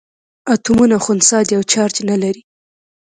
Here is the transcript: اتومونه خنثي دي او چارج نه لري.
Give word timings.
اتومونه 0.53 0.95
خنثي 1.05 1.39
دي 1.47 1.53
او 1.57 1.63
چارج 1.71 1.95
نه 2.09 2.15
لري. 2.23 2.41